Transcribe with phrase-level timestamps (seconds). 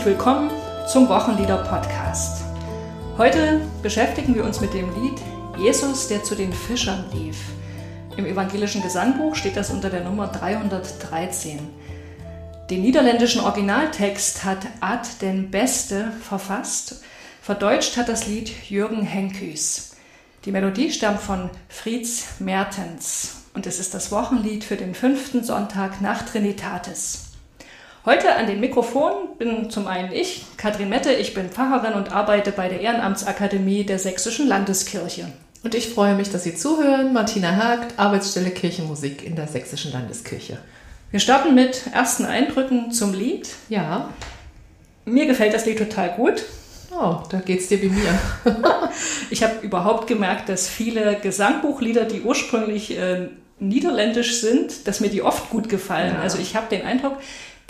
[0.00, 0.50] Herzlich willkommen
[0.90, 2.42] zum Wochenlieder-Podcast.
[3.18, 5.20] Heute beschäftigen wir uns mit dem Lied
[5.58, 7.36] Jesus, der zu den Fischern lief.
[8.16, 11.68] Im evangelischen Gesangbuch steht das unter der Nummer 313.
[12.70, 17.02] Den niederländischen Originaltext hat Ad den Beste verfasst.
[17.42, 19.96] Verdeutscht hat das Lied Jürgen Henküs.
[20.46, 26.00] Die Melodie stammt von Fritz Mertens und es ist das Wochenlied für den fünften Sonntag
[26.00, 27.29] nach Trinitatis.
[28.06, 32.50] Heute an den Mikrofon bin zum einen ich, Katrin Mette, ich bin Pfarrerin und arbeite
[32.50, 35.30] bei der Ehrenamtsakademie der Sächsischen Landeskirche.
[35.62, 37.12] Und ich freue mich, dass Sie zuhören.
[37.12, 40.58] Martina Hagt, Arbeitsstelle Kirchenmusik in der Sächsischen Landeskirche.
[41.10, 43.50] Wir starten mit ersten Eindrücken zum Lied.
[43.68, 44.08] Ja,
[45.04, 46.44] Mir gefällt das Lied total gut.
[46.92, 48.18] oh, da geht's dir wie mir.
[49.30, 53.28] Ich habe überhaupt gemerkt, dass viele Gesangbuchlieder, die ursprünglich äh,
[53.60, 56.14] niederländisch sind, dass mir die oft gut gefallen.
[56.14, 56.20] Ja.
[56.22, 57.18] Also ich habe den Eindruck,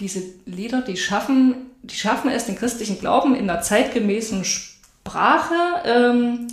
[0.01, 6.49] diese Lieder, die schaffen, die schaffen es, den christlichen Glauben in einer zeitgemäßen Sprache ähm,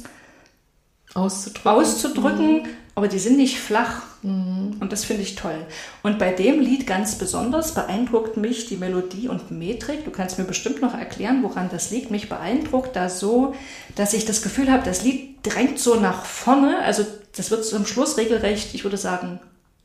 [1.13, 1.71] Auszudrücken.
[1.71, 4.03] auszudrücken, aber die sind nicht flach.
[4.23, 5.65] Und das finde ich toll.
[6.03, 10.03] Und bei dem Lied ganz besonders beeindruckt mich die Melodie und Metrik.
[10.03, 12.11] Du kannst mir bestimmt noch erklären, woran das liegt.
[12.11, 13.55] Mich beeindruckt da so,
[13.95, 16.79] dass ich das Gefühl habe, das Lied drängt so nach vorne.
[16.79, 19.39] Also das wird zum Schluss regelrecht, ich würde sagen,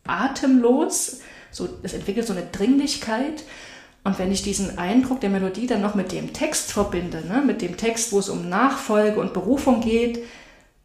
[0.06, 1.20] atemlos.
[1.52, 3.44] So, es entwickelt so eine Dringlichkeit.
[4.04, 7.62] Und wenn ich diesen Eindruck der Melodie dann noch mit dem Text verbinde, ne, mit
[7.62, 10.24] dem Text, wo es um Nachfolge und Berufung geht,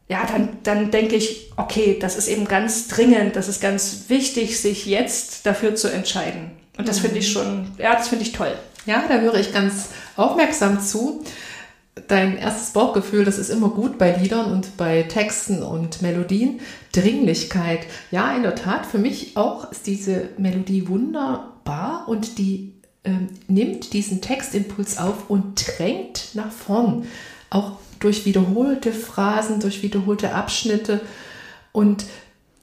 [0.08, 4.60] ja, dann, dann denke ich, okay, das ist eben ganz dringend, das ist ganz wichtig,
[4.60, 6.52] sich jetzt dafür zu entscheiden.
[6.78, 8.52] Und das finde ich schon, ja, das finde ich toll.
[8.86, 11.24] Ja, da höre ich ganz aufmerksam zu.
[12.06, 16.60] Dein erstes Bauchgefühl, das ist immer gut bei Liedern und bei Texten und Melodien.
[16.92, 17.80] Dringlichkeit.
[18.10, 23.92] Ja, in der Tat, für mich auch ist diese Melodie wunderbar und die ähm, nimmt
[23.92, 27.06] diesen Textimpuls auf und drängt nach vorn.
[27.50, 31.00] Auch durch wiederholte Phrasen, durch wiederholte Abschnitte.
[31.72, 32.04] Und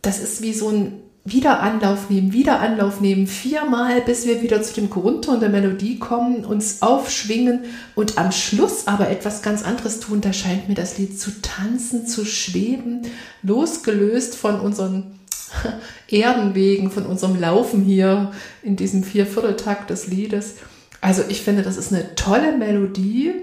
[0.02, 4.91] das ist wie so ein Wiederanlauf nehmen, Wiederanlauf nehmen, viermal, bis wir wieder zu dem
[4.91, 7.62] Grundton der Melodie kommen, uns aufschwingen
[7.96, 10.22] und am Schluss aber etwas ganz anderes tun.
[10.22, 13.02] Da scheint mir das Lied zu tanzen, zu schweben,
[13.41, 15.19] losgelöst von unseren
[16.08, 18.31] Erdenwegen, von unserem Laufen hier
[18.62, 20.58] in diesem Viervierteltakt des Liedes.
[21.02, 23.34] Also ich finde, das ist eine tolle Melodie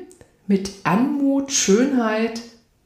[0.47, 2.41] mit Anmut, Schönheit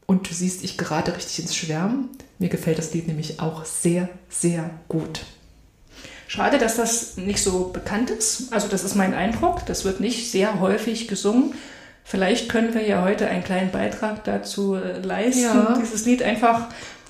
[0.07, 2.09] und du siehst, ich gerate richtig ins Schwärmen.
[2.39, 5.21] Mir gefällt das Lied nämlich auch sehr, sehr gut.
[6.27, 8.51] Schade, dass das nicht so bekannt ist.
[8.51, 9.65] Also das ist mein Eindruck.
[9.65, 11.53] Das wird nicht sehr häufig gesungen.
[12.03, 15.77] Vielleicht können wir ja heute einen kleinen Beitrag dazu äh, leisten, Ja.
[15.79, 16.67] dieses Lied einfach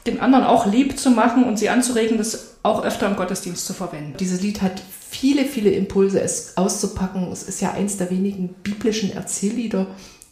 [0.08, 3.74] den anderen auch lieb zu machen und sie anzuregen, das auch öfter im Gottesdienst zu
[3.74, 4.16] verwenden.
[4.20, 7.32] Dieses Lied hat viele, viele Impulse, es auszupacken.
[7.32, 9.88] Es ist ja eins der wenigen biblischen Erzähllieder.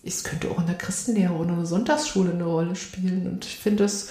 [0.06, 3.28] Es könnte auch in der Christenlehre oder in der Sonntagsschule eine Rolle spielen.
[3.28, 4.10] Und ich finde das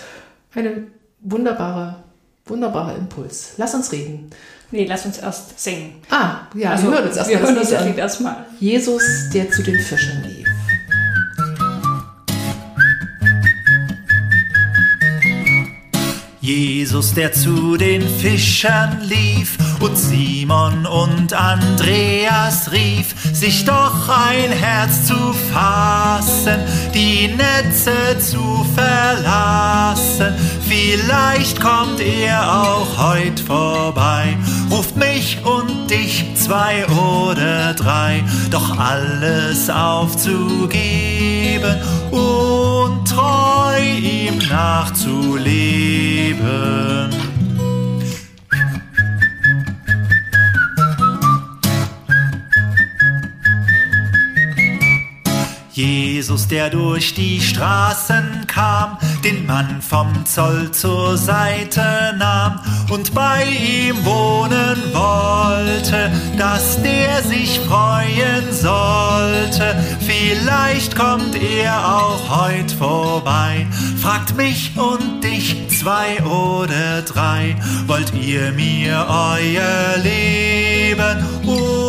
[0.52, 0.88] eine
[1.20, 2.02] wunderbare,
[2.46, 3.52] wunderbarer Impuls.
[3.56, 4.30] Lass uns reden.
[4.72, 6.02] Nee, lass uns erst singen.
[6.10, 8.46] Ah, ja, also, wir hören uns erst wir hören das Lied erstmal.
[8.58, 9.02] Jesus,
[9.32, 10.48] der zu den Fischern lief.
[16.44, 25.06] Jesus, der zu den Fischern lief und Simon und Andreas rief, sich doch ein Herz
[25.06, 25.16] zu
[25.54, 26.60] fassen,
[26.92, 30.34] die Netze zu verlassen.
[30.68, 34.36] Vielleicht kommt er auch heut vorbei,
[34.70, 41.80] ruft mich und dich zwei oder drei, doch alles aufzugeben
[42.10, 47.23] und treu ihm nachzuleben.
[55.74, 62.60] Jesus, der durch die Straßen kam, den Mann vom Zoll zur Seite nahm
[62.90, 69.74] und bei ihm wohnen wollte, dass der sich freuen sollte.
[70.06, 73.66] Vielleicht kommt er auch heut vorbei,
[74.00, 77.56] fragt mich und dich zwei oder drei,
[77.88, 81.83] wollt ihr mir euer Leben und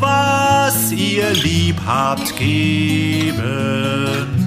[0.00, 4.39] was ihr lieb habt geben?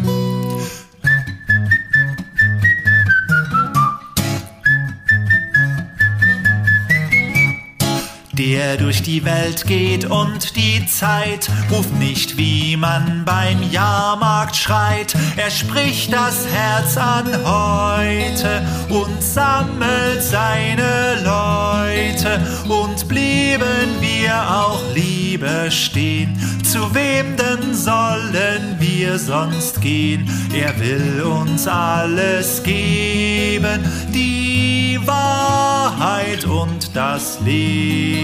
[8.33, 15.15] Der durch die Welt geht und die Zeit ruft nicht, wie man beim Jahrmarkt schreit.
[15.37, 25.69] Er spricht das Herz an heute und sammelt seine Leute und blieben wir auch lieber
[25.69, 26.35] stehen.
[26.63, 30.27] Zu wem denn sollen wir sonst gehen?
[30.53, 33.79] Er will uns alles geben,
[34.11, 38.22] die Wahrheit und das Leben.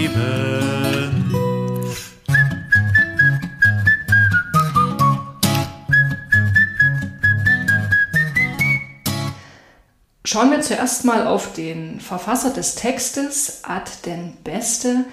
[10.32, 15.04] Schauen wir zuerst mal auf den Verfasser des Textes, Ad den Beste.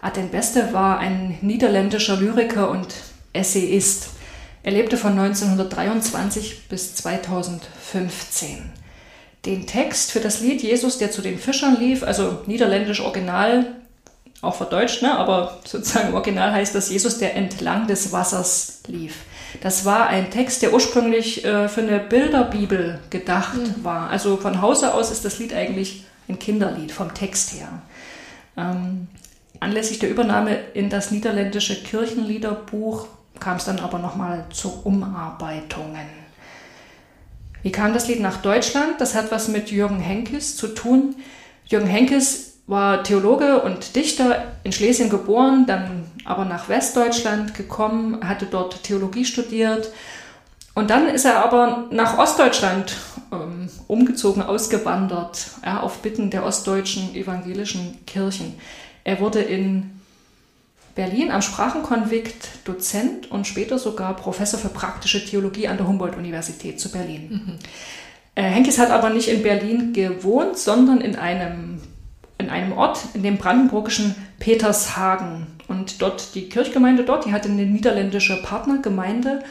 [0.00, 2.88] Ad den Beste war ein niederländischer Lyriker und
[3.34, 4.06] Essayist.
[4.62, 8.72] Er lebte von 1923 bis 2015.
[9.44, 13.81] Den Text für das Lied Jesus, der zu den Fischern lief, also niederländisch Original,
[14.42, 15.16] auch verdeutscht, ne?
[15.16, 19.20] aber sozusagen im Original heißt das Jesus, der entlang des Wassers lief.
[19.60, 23.84] Das war ein Text, der ursprünglich äh, für eine Bilderbibel gedacht mhm.
[23.84, 24.10] war.
[24.10, 27.68] Also von Hause aus ist das Lied eigentlich ein Kinderlied vom Text her.
[28.56, 29.06] Ähm,
[29.60, 33.06] anlässlich der Übernahme in das niederländische Kirchenliederbuch
[33.38, 36.06] kam es dann aber nochmal zu Umarbeitungen.
[37.62, 39.00] Wie kam das Lied nach Deutschland?
[39.00, 41.14] Das hat was mit Jürgen Henkes zu tun.
[41.66, 48.46] Jürgen Henkes war Theologe und Dichter in Schlesien geboren, dann aber nach Westdeutschland gekommen, hatte
[48.46, 49.92] dort Theologie studiert
[50.74, 52.96] und dann ist er aber nach Ostdeutschland
[53.30, 58.54] ähm, umgezogen, ausgewandert, ja, auf Bitten der ostdeutschen evangelischen Kirchen.
[59.04, 60.00] Er wurde in
[60.94, 66.90] Berlin am Sprachenkonvikt Dozent und später sogar Professor für praktische Theologie an der Humboldt-Universität zu
[66.90, 67.28] Berlin.
[67.30, 67.58] Mhm.
[68.34, 71.82] Äh, Henkes hat aber nicht in Berlin gewohnt, sondern in einem
[72.38, 75.46] in einem Ort, in dem brandenburgischen Petershagen.
[75.68, 79.42] Und dort die Kirchgemeinde dort, die hatte eine niederländische Partnergemeinde.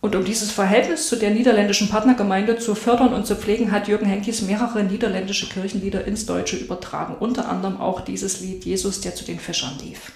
[0.00, 4.06] Und um dieses Verhältnis zu der niederländischen Partnergemeinde zu fördern und zu pflegen, hat Jürgen
[4.06, 7.16] Henkis mehrere niederländische Kirchenlieder ins Deutsche übertragen.
[7.20, 10.12] Unter anderem auch dieses Lied Jesus, der zu den Fischern lief.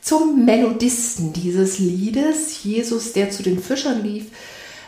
[0.00, 4.26] Zum Melodisten dieses Liedes, Jesus, der zu den Fischern lief,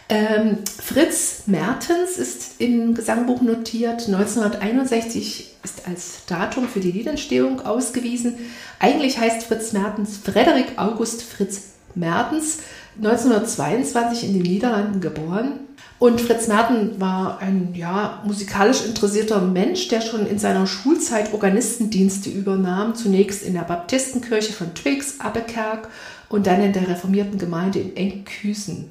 [0.09, 4.07] ähm, Fritz Mertens ist im Gesangbuch notiert.
[4.07, 8.35] 1961 ist als Datum für die Liedentstehung ausgewiesen.
[8.79, 12.61] Eigentlich heißt Fritz Mertens Frederik August Fritz Mertens,
[12.97, 15.61] 1922 in den Niederlanden geboren.
[15.99, 22.31] Und Fritz Merten war ein ja, musikalisch interessierter Mensch, der schon in seiner Schulzeit Organistendienste
[22.31, 22.95] übernahm.
[22.95, 25.89] Zunächst in der Baptistenkirche von Twix, Abbekerk
[26.29, 28.91] und dann in der reformierten Gemeinde in Enkhuizen.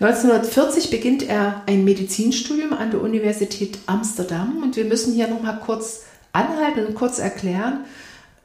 [0.00, 6.02] 1940 beginnt er ein Medizinstudium an der Universität Amsterdam und wir müssen hier nochmal kurz
[6.32, 7.84] anhalten und kurz erklären,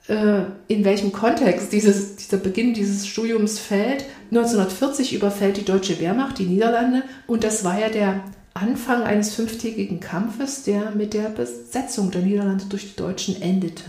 [0.08, 4.06] äh, in welchem Kontext dieses, dieser Beginn dieses Studiums fällt.
[4.32, 8.22] 1940 überfällt die deutsche Wehrmacht die Niederlande und das war ja der
[8.54, 13.84] Anfang eines fünftägigen Kampfes, der mit der Besetzung der Niederlande durch die Deutschen endete.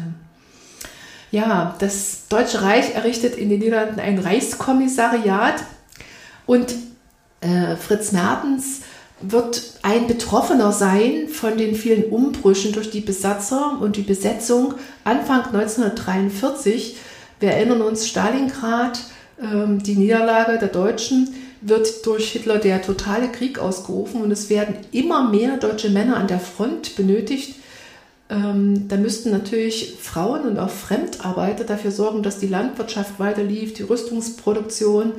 [1.30, 5.62] Ja, das Deutsche Reich errichtet in den Niederlanden ein Reichskommissariat
[6.46, 6.74] und
[7.40, 8.82] äh, Fritz Mertens
[9.20, 15.46] wird ein Betroffener sein von den vielen Umbrüchen durch die Besatzer und die Besetzung Anfang
[15.46, 16.96] 1943.
[17.38, 19.00] Wir erinnern uns, Stalingrad,
[19.42, 24.76] ähm, die Niederlage der Deutschen, wird durch Hitler der totale Krieg ausgerufen und es werden
[24.92, 27.56] immer mehr deutsche Männer an der Front benötigt.
[28.30, 33.82] Ähm, da müssten natürlich Frauen und auch Fremdarbeiter dafür sorgen, dass die Landwirtschaft weiterlief, die
[33.82, 35.12] Rüstungsproduktion.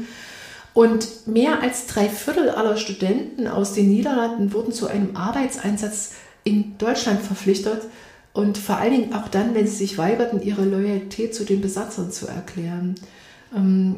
[0.74, 6.13] Und mehr als drei Viertel aller Studenten aus den Niederlanden wurden zu einem Arbeitseinsatz
[6.44, 7.84] in Deutschland verpflichtet
[8.34, 12.12] und vor allen Dingen auch dann, wenn sie sich weigerten, ihre Loyalität zu den Besatzern
[12.12, 12.96] zu erklären.
[13.56, 13.98] Ähm,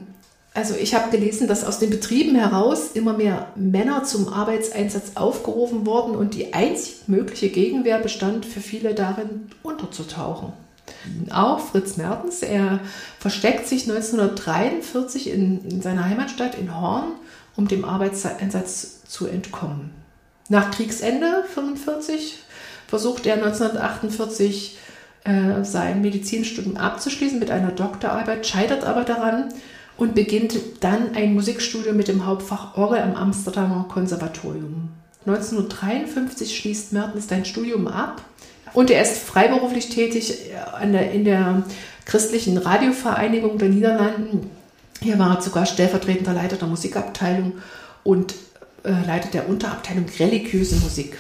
[0.56, 5.86] also ich habe gelesen, dass aus den Betrieben heraus immer mehr Männer zum Arbeitseinsatz aufgerufen
[5.86, 10.54] wurden und die einzig mögliche Gegenwehr bestand für viele darin, unterzutauchen
[11.32, 12.42] auch Fritz Mertens.
[12.42, 12.80] Er
[13.20, 17.12] versteckt sich 1943 in, in seiner Heimatstadt in Horn,
[17.56, 19.92] um dem Arbeitseinsatz zu entkommen.
[20.50, 22.40] Nach Kriegsende 1945
[22.88, 24.78] versucht er 1948
[25.24, 29.50] äh, sein Medizinstudium abzuschließen mit einer Doktorarbeit, scheitert aber daran
[29.96, 34.90] und beginnt dann ein Musikstudium mit dem Hauptfach Orgel am Amsterdamer Konservatorium.
[35.26, 38.22] 1953 schließt Mertens sein Studium ab
[38.74, 41.64] und er ist freiberuflich tätig an der, in der
[42.06, 44.50] christlichen Radiovereinigung der Niederlanden.
[45.02, 47.54] Hier war er sogar stellvertretender Leiter der Musikabteilung
[48.04, 48.36] und
[48.84, 51.18] äh, leitet der Unterabteilung religiöse Musik.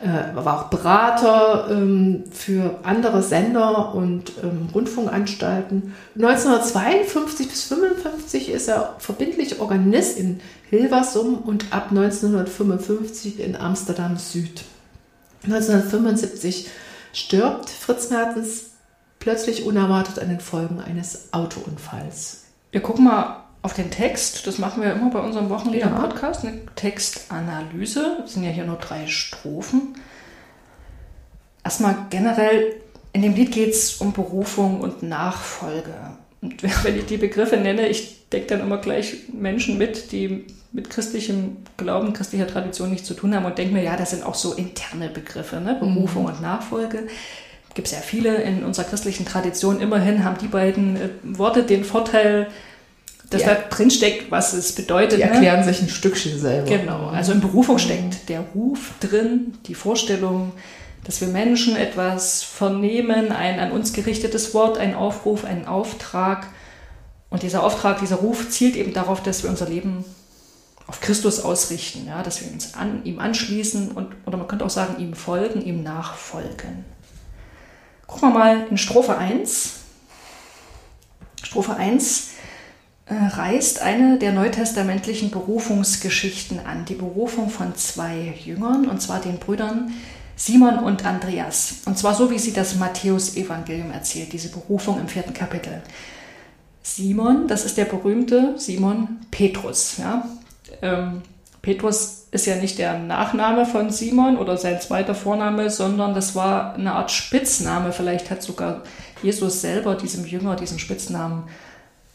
[0.00, 5.94] Äh, war auch Berater ähm, für andere Sender und ähm, Rundfunkanstalten.
[6.14, 14.62] 1952 bis 1955 ist er verbindlich Organist in Hilversum und ab 1955 in Amsterdam Süd.
[15.44, 16.68] 1975
[17.12, 18.70] stirbt Fritz Mertens
[19.18, 22.44] plötzlich unerwartet an den Folgen eines Autounfalls.
[22.70, 24.46] Wir gucken mal auf den Text.
[24.46, 26.44] Das machen wir immer bei unserem Wochenlieder-Podcast.
[26.44, 28.18] Eine Textanalyse.
[28.20, 29.94] Das sind ja hier nur drei Strophen.
[31.62, 32.80] Erstmal generell,
[33.12, 35.94] in dem Lied geht es um Berufung und Nachfolge.
[36.42, 40.88] Und wenn ich die Begriffe nenne, ich denke dann immer gleich Menschen mit, die mit
[40.88, 44.36] christlichem Glauben, christlicher Tradition nichts zu tun haben und denke mir, ja, das sind auch
[44.36, 45.76] so interne Begriffe, ne?
[45.78, 46.28] Berufung mhm.
[46.28, 47.08] und Nachfolge.
[47.74, 49.80] Gibt es ja viele in unserer christlichen Tradition.
[49.80, 52.48] Immerhin haben die beiden äh, Worte den Vorteil,
[53.30, 53.54] dass ja.
[53.54, 55.18] da drin steckt, was es bedeutet.
[55.18, 55.30] Die ne?
[55.30, 55.72] erklären ne?
[55.72, 56.68] sich ein Stückchen selber.
[56.68, 57.08] Genau.
[57.08, 60.52] Also in Berufung steckt der Ruf drin, die Vorstellung,
[61.04, 66.48] dass wir Menschen etwas vernehmen, ein an uns gerichtetes Wort, ein Aufruf, einen Auftrag.
[67.30, 70.04] Und dieser Auftrag, dieser Ruf zielt eben darauf, dass wir unser Leben
[70.86, 74.70] auf Christus ausrichten, ja, dass wir uns an ihm anschließen und, oder man könnte auch
[74.70, 76.84] sagen, ihm folgen, ihm nachfolgen.
[78.08, 79.74] Gucken wir mal in Strophe 1.
[81.44, 82.30] Strophe 1
[83.06, 89.38] äh, reißt eine der neutestamentlichen Berufungsgeschichten an, die Berufung von zwei Jüngern, und zwar den
[89.38, 89.92] Brüdern
[90.40, 91.82] Simon und Andreas.
[91.84, 95.82] Und zwar so, wie sie das Matthäus-Evangelium erzählt, diese Berufung im vierten Kapitel.
[96.82, 99.98] Simon, das ist der berühmte Simon Petrus.
[99.98, 100.24] Ja?
[100.80, 101.20] ähm,
[101.60, 106.74] Petrus ist ja nicht der Nachname von Simon oder sein zweiter Vorname, sondern das war
[106.74, 107.92] eine Art Spitzname.
[107.92, 108.82] Vielleicht hat sogar
[109.22, 111.42] Jesus selber diesem Jünger diesen Spitznamen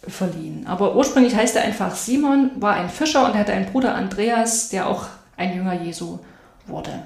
[0.07, 0.65] verliehen.
[0.65, 4.89] Aber ursprünglich heißt er einfach Simon, war ein Fischer und hatte einen Bruder Andreas, der
[4.89, 5.05] auch
[5.37, 6.17] ein Jünger Jesu
[6.65, 7.03] wurde.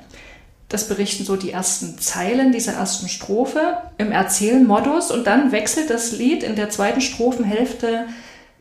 [0.70, 6.12] Das berichten so die ersten Zeilen dieser ersten Strophe im Erzählmodus und dann wechselt das
[6.12, 8.06] Lied in der zweiten Strophenhälfte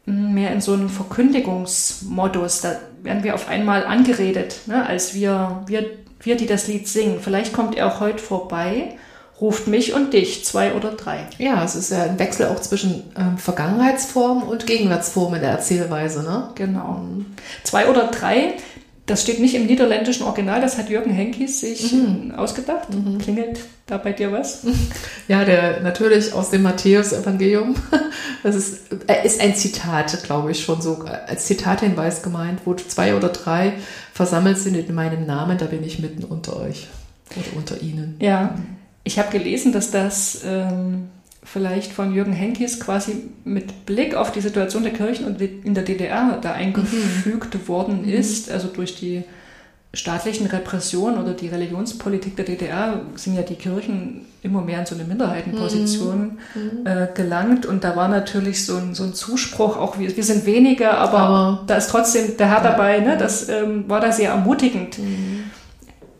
[0.07, 2.62] mehr in so einem Verkündigungsmodus.
[2.62, 5.85] Da werden wir auf einmal angeredet, ne, als wir, wir,
[6.21, 7.21] wir, die das Lied singen.
[7.21, 8.97] Vielleicht kommt er auch heute vorbei,
[9.38, 11.27] ruft mich und dich, zwei oder drei.
[11.37, 16.23] Ja, es ist ja ein Wechsel auch zwischen ähm, Vergangenheitsform und Gegenwartsform in der Erzählweise.
[16.23, 16.49] Ne?
[16.55, 17.07] Genau.
[17.65, 18.55] Zwei oder drei,
[19.09, 22.33] das steht nicht im niederländischen Original, das hat Jürgen Henkis sich mhm.
[22.37, 22.93] ausgedacht.
[22.93, 23.19] Mhm.
[23.19, 24.65] Klingelt da bei dir was?
[25.29, 27.75] Ja, der natürlich aus dem Matthäus-Evangelium.
[28.45, 28.93] Das ist,
[29.25, 33.73] ist ein Zitat, glaube ich, schon so als Zitathinweis gemeint, wo zwei oder drei
[34.15, 36.87] versammelt sind in meinem Namen, da bin ich mitten unter euch
[37.35, 38.15] oder unter ihnen.
[38.21, 38.55] Ja,
[39.03, 41.09] ich habe gelesen, dass das ähm,
[41.52, 45.85] vielleicht von Jürgen Henkis quasi mit Blick auf die Situation der Kirchen und in der
[45.85, 47.69] DDR da eingefügt mhm.
[47.69, 48.09] worden mhm.
[48.09, 49.25] ist, also durch die
[49.95, 54.95] staatlichen Repressionen oder die Religionspolitik der DDR sind ja die Kirchen immer mehr in so
[54.95, 56.87] eine Minderheitenposition mhm.
[56.87, 60.45] äh, gelangt und da war natürlich so ein, so ein Zuspruch, auch wir, wir sind
[60.45, 63.17] weniger, aber, aber, da ist trotzdem der Herr ja, dabei, ne?
[63.17, 64.99] das ähm, war da sehr ermutigend.
[64.99, 65.45] Mhm.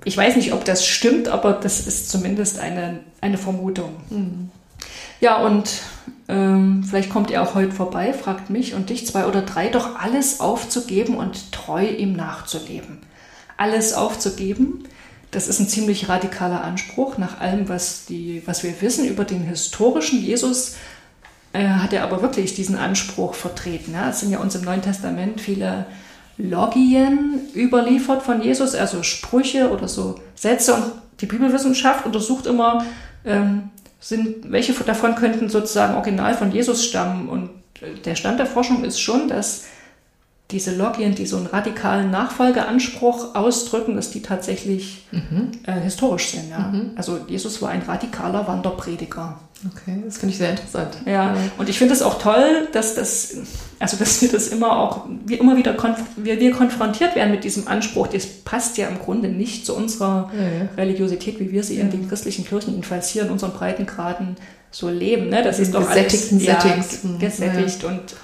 [0.05, 3.91] Ich weiß nicht, ob das stimmt, aber das ist zumindest eine, eine Vermutung.
[4.09, 4.51] Mhm.
[5.21, 5.83] Ja, und
[6.29, 9.99] ähm, vielleicht kommt ihr auch heute vorbei, fragt mich und dich, zwei oder drei, doch
[9.99, 12.99] alles aufzugeben und treu ihm nachzuleben.
[13.57, 14.85] Alles aufzugeben,
[15.31, 17.19] das ist ein ziemlich radikaler Anspruch.
[17.19, 20.77] Nach allem, was, die, was wir wissen über den historischen Jesus,
[21.53, 23.93] äh, hat er aber wirklich diesen Anspruch vertreten.
[23.93, 24.11] Ja?
[24.11, 25.87] Es sind ja uns im Neuen Testament viele
[26.39, 30.75] Logien überliefert von Jesus, also Sprüche oder so Sätze.
[30.75, 30.85] Und
[31.21, 32.87] die Bibelwissenschaft untersucht immer,
[33.25, 33.71] ähm,
[34.01, 37.29] sind, welche davon könnten sozusagen original von Jesus stammen?
[37.29, 37.51] Und
[38.05, 39.67] der Stand der Forschung ist schon, dass
[40.51, 45.53] diese Logien, die so einen radikalen Nachfolgeanspruch ausdrücken, dass die tatsächlich mhm.
[45.67, 46.51] äh, historisch sind.
[46.51, 46.71] Ja.
[46.73, 46.93] Mhm.
[46.97, 49.39] Also Jesus war ein radikaler Wanderprediger.
[49.67, 50.99] Okay, das finde ich sehr interessant.
[51.05, 53.39] Ja, und ich finde es auch toll, dass das,
[53.81, 57.43] also dass wir das immer auch, wir immer wieder konf wir, wir konfrontiert werden mit
[57.43, 58.07] diesem Anspruch.
[58.07, 60.69] Das passt ja im Grunde nicht zu unserer ja.
[60.77, 61.83] Religiosität, wie wir sie ja.
[61.83, 64.37] in den christlichen Kirchen, jedenfalls hier in unseren Breitengraden
[64.71, 65.29] so leben.
[65.29, 65.43] Ne?
[65.43, 66.55] Das ist doch alles ja,
[67.19, 68.15] gesättigt und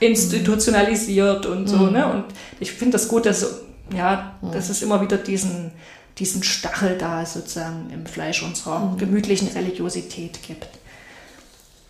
[0.00, 1.76] institutionalisiert und so.
[1.76, 1.92] Mhm.
[1.92, 2.12] Ne?
[2.12, 2.24] Und
[2.58, 3.60] ich finde das gut, dass,
[3.94, 5.72] ja, dass es immer wieder diesen,
[6.18, 10.68] diesen Stachel da sozusagen im Fleisch unserer gemütlichen Religiosität gibt.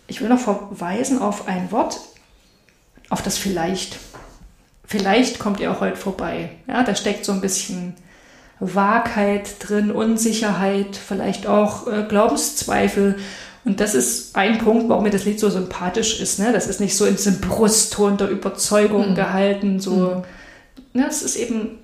[0.07, 1.99] Ich will noch verweisen auf ein Wort,
[3.09, 3.97] auf das vielleicht.
[4.85, 6.49] Vielleicht kommt ihr auch heute vorbei.
[6.67, 7.95] Ja, da steckt so ein bisschen
[8.59, 13.17] Wahrheit drin, Unsicherheit, vielleicht auch äh, Glaubenszweifel.
[13.63, 16.39] Und das ist ein Punkt, warum mir das Lied so sympathisch ist.
[16.39, 16.51] Ne?
[16.51, 19.79] Das ist nicht so in diesem Brustton der Überzeugung gehalten.
[19.79, 20.23] So,
[20.93, 21.07] ne?
[21.07, 21.77] Es ist eben,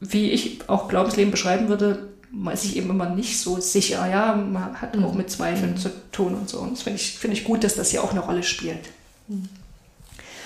[0.00, 4.06] wie ich auch Glaubensleben beschreiben würde, man ist sich eben immer nicht so sicher.
[4.08, 6.60] Ja, man hat auch mit Zweifeln zu tun und so.
[6.60, 8.80] Und das finde ich, finde ich gut, dass das hier auch eine Rolle spielt.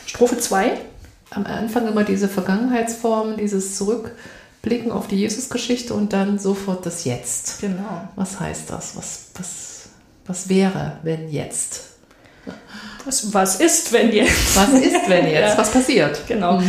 [0.07, 0.79] Strophe 2.
[1.31, 7.61] Am Anfang immer diese Vergangenheitsform, dieses Zurückblicken auf die Jesusgeschichte und dann sofort das Jetzt.
[7.61, 8.09] Genau.
[8.17, 8.97] Was heißt das?
[8.97, 9.72] Was, was,
[10.27, 11.93] was wäre, wenn jetzt?
[13.05, 14.57] Was, was ist, wenn jetzt?
[14.57, 15.33] Was ist, wenn jetzt?
[15.53, 15.59] Ja.
[15.59, 16.21] Was passiert?
[16.29, 16.63] Genau.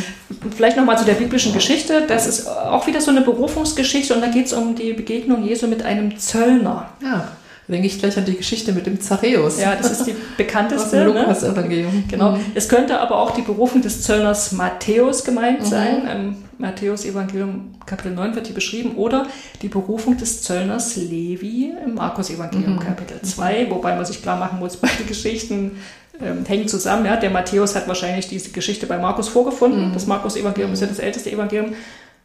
[0.55, 2.05] Vielleicht nochmal zu der biblischen Geschichte.
[2.07, 5.67] Das ist auch wieder so eine Berufungsgeschichte und da geht es um die Begegnung Jesu
[5.67, 6.89] mit einem Zöllner.
[7.01, 7.27] Ja,
[7.67, 9.59] da denke ich gleich an die Geschichte mit dem Zareus.
[9.59, 10.97] Ja, das ist die aus bekannteste.
[10.97, 11.21] dem ne?
[11.21, 12.03] Lukas-Evangelium.
[12.09, 12.31] Genau.
[12.31, 12.45] Mhm.
[12.55, 16.07] Es könnte aber auch die Berufung des Zöllners Matthäus gemeint sein.
[16.07, 18.95] Im Matthäus Evangelium Kapitel 9 wird die beschrieben.
[18.97, 19.27] Oder
[19.61, 23.69] die Berufung des Zöllners Levi im Markus Evangelium Kapitel 2.
[23.69, 25.77] Wobei man sich klar machen muss, beide Geschichten
[26.21, 27.05] ähm, hängen zusammen.
[27.05, 27.15] Ja?
[27.15, 29.91] Der Matthäus hat wahrscheinlich diese Geschichte bei Markus vorgefunden.
[29.93, 31.73] Das Markus Evangelium ist ja das älteste Evangelium.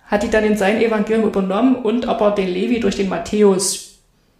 [0.06, 3.87] Hat die dann in sein Evangelium übernommen und aber den Levi durch den Matthäus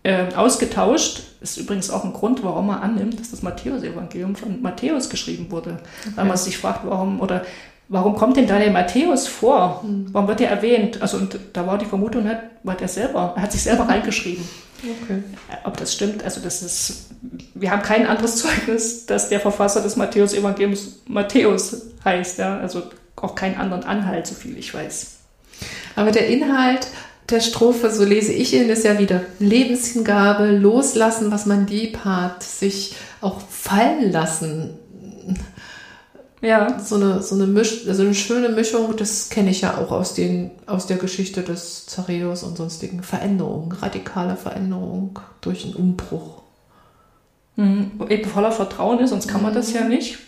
[0.05, 1.23] ähm, ausgetauscht.
[1.40, 5.78] Ist übrigens auch ein Grund, warum man annimmt, dass das Matthäus-Evangelium von Matthäus geschrieben wurde.
[6.14, 7.45] Weil man sich fragt, warum oder
[7.88, 9.85] warum kommt denn da der Matthäus vor?
[10.12, 11.00] Warum wird er erwähnt?
[11.00, 14.45] Also und da war die Vermutung, ne, war der selber, er hat sich selber reingeschrieben.
[15.02, 15.23] Okay.
[15.64, 17.09] Ob das stimmt, also das ist,
[17.55, 22.85] wir haben kein anderes Zeugnis, dass der Verfasser des Matthäus-Evangeliums Matthäus heißt, ja, also
[23.16, 25.16] auch keinen anderen Anhalt, so viel ich weiß.
[25.96, 26.87] Aber der Inhalt
[27.31, 32.43] der Strophe, so lese ich ihn, ist ja wieder Lebenshingabe, loslassen, was man lieb hat,
[32.43, 34.71] sich auch fallen lassen.
[36.41, 39.91] Ja, So eine, so eine, Misch, also eine schöne Mischung, das kenne ich ja auch
[39.91, 46.43] aus, den, aus der Geschichte des Zareus und sonstigen Veränderungen, radikale Veränderung durch einen Umbruch.
[47.57, 47.91] Mhm.
[48.09, 50.19] eben voller Vertrauen ist, sonst kann man das ja nicht.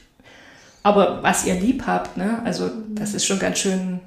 [0.82, 4.00] Aber was ihr lieb habt, ne, also das ist schon ganz schön,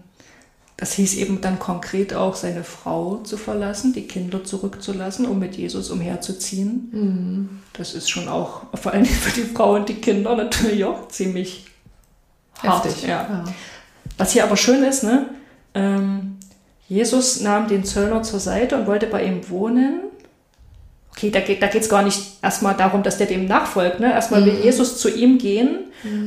[0.78, 5.56] das hieß eben dann konkret auch, seine Frau zu verlassen, die Kinder zurückzulassen, um mit
[5.56, 6.90] Jesus umherzuziehen.
[7.74, 11.66] Das ist schon auch, vor allem für die Frau und die Kinder natürlich auch ziemlich
[12.62, 12.86] hart.
[12.86, 13.08] Heftig.
[13.08, 13.44] Ja.
[14.18, 15.28] Was hier aber schön ist, ne,
[15.74, 16.38] ähm,
[16.88, 20.02] Jesus nahm den Zöllner zur Seite und wollte bei ihm wohnen.
[21.12, 24.00] Okay, da geht geht's gar nicht erstmal darum, dass der dem nachfolgt.
[24.00, 24.12] Ne?
[24.12, 25.86] Erstmal will Jesus zu ihm gehen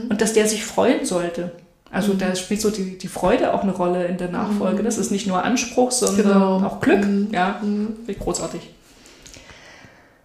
[0.09, 1.53] und dass der sich freuen sollte.
[1.91, 4.83] Also da spielt so die, die Freude auch eine Rolle in der Nachfolge.
[4.83, 6.67] Das ist nicht nur Anspruch, sondern Genau.
[6.67, 7.07] auch Glück.
[7.33, 8.61] Ja, finde ich großartig.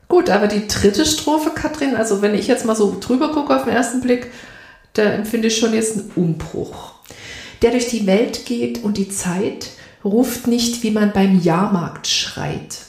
[0.08, 3.63] Gut, aber die dritte Strophe, Katrin, also wenn ich jetzt mal so drüber gucke auf
[3.63, 4.32] den ersten Blick,
[4.93, 6.95] da empfinde ich schon jetzt einen Umbruch.
[7.62, 9.67] Der durch die Welt geht und die Zeit
[10.04, 12.80] ruft nicht, wie man beim Jahrmarkt schreit.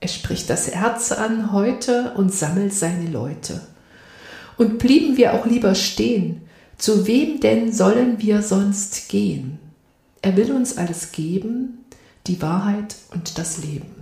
[0.00, 3.60] Er spricht das Herz an heute und sammelt seine Leute.
[4.56, 6.42] Und blieben wir auch lieber stehen,
[6.80, 9.58] zu wem denn sollen wir sonst gehen?
[10.22, 11.84] Er will uns alles geben,
[12.26, 13.94] die Wahrheit und das Leben.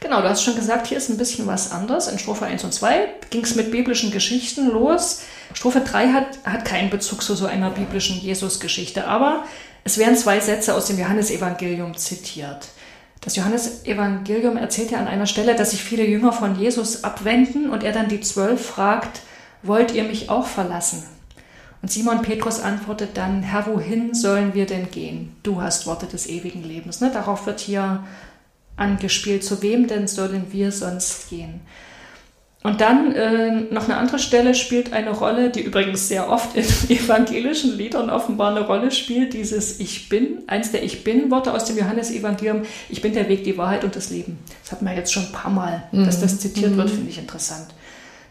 [0.00, 2.08] Genau, du hast schon gesagt, hier ist ein bisschen was anders.
[2.08, 5.22] In Strophe 1 und 2 ging es mit biblischen Geschichten los.
[5.52, 9.44] Strophe 3 hat, hat keinen Bezug zu so einer biblischen Jesus-Geschichte, aber
[9.84, 12.68] es werden zwei Sätze aus dem Johannesevangelium zitiert.
[13.20, 17.82] Das Johannesevangelium erzählt ja an einer Stelle, dass sich viele Jünger von Jesus abwenden und
[17.82, 19.20] er dann die Zwölf fragt,
[19.62, 21.15] wollt ihr mich auch verlassen?
[21.86, 25.36] Und Simon Petrus antwortet dann, Herr, wohin sollen wir denn gehen?
[25.44, 27.00] Du hast Worte des ewigen Lebens.
[27.00, 27.12] Ne?
[27.14, 28.02] Darauf wird hier
[28.74, 31.60] angespielt, zu wem denn sollen wir sonst gehen?
[32.64, 36.64] Und dann äh, noch eine andere Stelle spielt eine Rolle, die übrigens sehr oft in
[36.88, 41.78] evangelischen Liedern offenbar eine Rolle spielt, dieses Ich bin, eins der Ich bin-Worte aus dem
[41.78, 44.40] Johannesevangelium, ich bin der Weg, die Wahrheit und das Leben.
[44.64, 47.68] Das hat man jetzt schon ein paar Mal, dass das zitiert wird, finde ich interessant.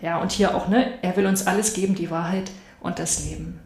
[0.01, 2.51] Ja, und hier auch, ne, er will uns alles geben, die Wahrheit
[2.85, 3.59] und das Leben.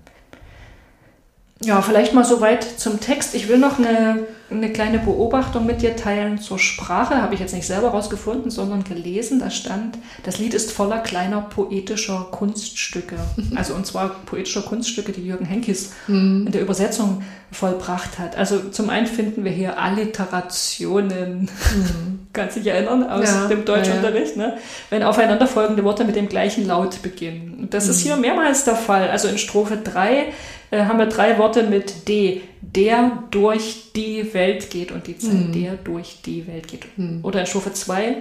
[1.62, 3.36] Ja, vielleicht mal soweit zum Text.
[3.36, 7.22] Ich will noch eine, eine kleine Beobachtung mit dir teilen zur Sprache.
[7.22, 9.40] Habe ich jetzt nicht selber rausgefunden, sondern gelesen.
[9.40, 13.16] Da stand, das Lied ist voller kleiner poetischer Kunststücke.
[13.56, 18.38] Also und zwar poetischer Kunststücke, die Jürgen Henkis in der Übersetzung vollbracht hat.
[18.38, 21.50] Also zum einen finden wir hier Alliterationen.
[22.34, 24.58] Kannst dich erinnern aus Ja, dem Deutschunterricht, ja, ne?
[24.92, 27.68] wenn aufeinanderfolgende Worte mit dem gleichen Laut beginnen.
[27.72, 29.10] Das ist hier mehrmals der Fall.
[29.10, 30.28] Also in Strophe 3
[30.72, 32.42] äh, haben wir drei Worte mit D.
[32.62, 35.52] Der durch die Welt geht und die Zeit, Mhm.
[35.54, 36.86] der durch die Welt geht.
[37.23, 38.17] Oder in Strophe 2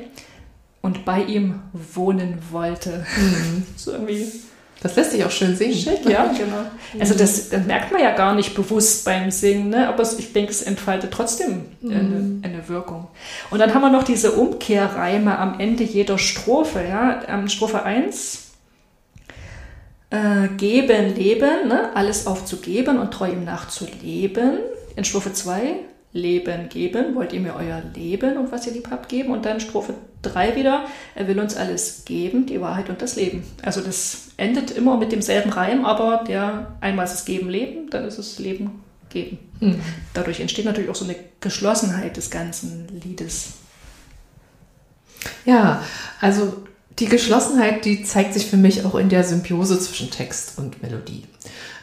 [0.82, 3.04] und bei ihm wohnen wollte.
[3.16, 3.62] Mhm.
[3.76, 4.26] so irgendwie
[4.80, 5.74] Das lässt sich auch schön singen.
[5.74, 6.62] schick, ja, genau.
[7.00, 9.88] Also das, das merkt man ja gar nicht bewusst beim Singen, ne?
[9.88, 13.08] aber ich denke, es entfaltet trotzdem eine, eine Wirkung.
[13.50, 16.80] Und dann haben wir noch diese Umkehrreime am Ende jeder Strophe.
[16.88, 17.22] Ja?
[17.28, 18.44] Ähm, Strophe 1
[20.10, 21.90] äh, geben, leben, ne?
[21.94, 24.58] alles aufzugeben und treu ihm nachzuleben.
[24.96, 25.74] In Strophe 2
[26.12, 29.32] leben, geben, wollt ihr mir euer Leben und was ihr lieb habt geben.
[29.32, 33.44] Und dann Strophe 3 wieder, er will uns alles geben, die Wahrheit und das Leben.
[33.62, 38.04] Also das endet immer mit demselben Reim, aber der einmal ist es geben, leben, dann
[38.04, 39.38] ist es Leben, geben.
[40.14, 43.54] Dadurch entsteht natürlich auch so eine Geschlossenheit des ganzen Liedes.
[45.44, 45.82] Ja,
[46.20, 46.64] also
[46.98, 51.24] die Geschlossenheit, die zeigt sich für mich auch in der Symbiose zwischen Text und Melodie.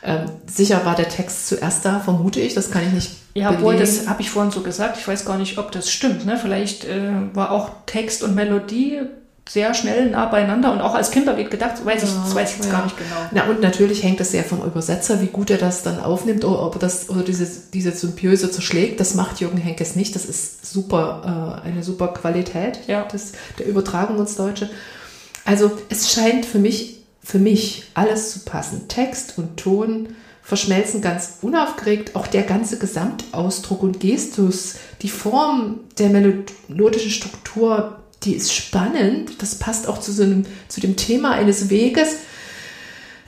[0.03, 3.75] Ähm, sicher war der Text zuerst da, vermute ich, das kann ich nicht Ja, obwohl,
[3.77, 4.97] das habe ich vorhin so gesagt.
[4.97, 6.25] Ich weiß gar nicht, ob das stimmt.
[6.25, 6.37] Ne?
[6.41, 9.01] Vielleicht äh, war auch Text und Melodie
[9.47, 11.85] sehr schnell nah beieinander und auch als Kinderlied gedacht.
[11.85, 12.71] Weiß ich, das weiß ich jetzt Ja.
[12.71, 13.15] gar nicht genau.
[13.31, 16.63] Na und natürlich hängt es sehr vom Übersetzer, wie gut er das dann aufnimmt oder
[16.65, 18.99] ob er das oder diese, diese Symbiose zerschlägt.
[18.99, 20.15] Das macht Jürgen Henkes nicht.
[20.15, 23.03] Das ist super, äh, eine super Qualität Ja.
[23.03, 24.69] des, der Übertragung ins Deutsche.
[25.43, 28.87] Also es scheint für mich, für mich alles zu passen.
[28.87, 30.15] Text und Ton
[30.45, 32.15] verschmelzen ganz unaufgeregt.
[32.15, 39.41] Auch der ganze Gesamtausdruck und Gestus, die Form der melodischen Struktur, die ist spannend.
[39.41, 42.17] Das passt auch zu, so einem, zu dem Thema eines Weges.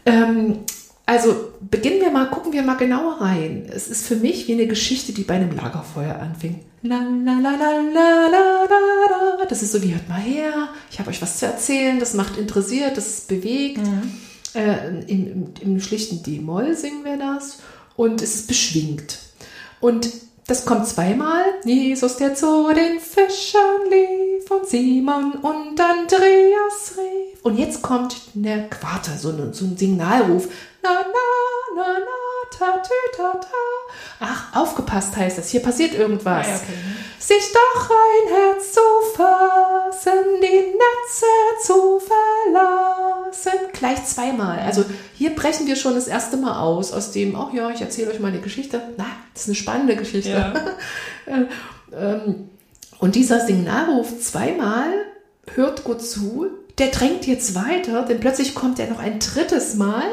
[0.05, 0.59] Ähm,
[1.07, 3.67] also beginnen wir mal, gucken wir mal genauer rein.
[3.67, 6.59] Es ist für mich wie eine Geschichte, die bei einem Lagerfeuer anfing.
[9.49, 12.37] Das ist so wie, hört mal her, ich habe euch was zu erzählen, das macht
[12.37, 13.79] interessiert, das bewegt.
[14.57, 17.59] Äh, im, im, schlichten D-Moll singen wir das
[17.95, 19.19] und es ist beschwingt.
[19.79, 20.09] Und
[20.47, 21.43] das kommt zweimal.
[21.63, 27.43] Jesus, der zu den Fischern lief und Simon und Andreas rief.
[27.43, 30.47] Und jetzt kommt der Quarter, so so ein Signalruf.
[30.81, 32.26] Na, na, na, na,
[32.57, 33.47] ta, tü, ta, ta.
[34.19, 35.49] Ach, aufgepasst heißt das.
[35.49, 36.47] Hier passiert irgendwas.
[36.47, 36.73] Ah, ja, okay.
[37.19, 38.81] Sich doch ein Herz zu
[39.15, 41.25] fassen, die Netze
[41.63, 43.59] zu verlassen.
[43.73, 44.59] Gleich zweimal.
[44.59, 48.11] Also hier brechen wir schon das erste Mal aus, aus dem, ach ja, ich erzähle
[48.11, 48.81] euch mal eine Geschichte.
[48.97, 50.29] Na, das ist eine spannende Geschichte.
[50.29, 50.53] Ja.
[51.97, 52.49] Ähm,
[52.99, 54.89] Und dieser Signalruf zweimal,
[55.55, 60.03] hört gut zu, der drängt jetzt weiter, denn plötzlich kommt er noch ein drittes Mal.